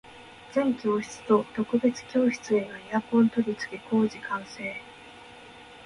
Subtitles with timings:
[0.51, 4.75] 全教室と特別教室へのエアコン取り付け工事完成